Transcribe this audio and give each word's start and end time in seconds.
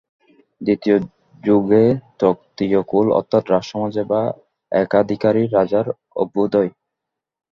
দ্বিতীয় 0.61 0.97
যুগে 1.43 1.83
ক্ষত্রিয়কুল 2.19 3.07
অর্থাৎ 3.19 3.43
রাজসমাজে 3.47 4.03
বা 4.11 4.21
একাধিকারী 4.71 5.43
রাজার 5.55 5.85
অভ্যুদয়। 6.15 6.69